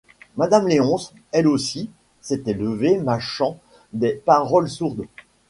Madame 0.35 0.67
Léonce, 0.67 1.13
elle 1.31 1.47
aussi, 1.47 1.91
s’était 2.21 2.55
levée, 2.55 2.97
mâchant 2.97 3.59
des 3.93 4.13
paroles 4.13 4.67
sourdes. 4.67 5.05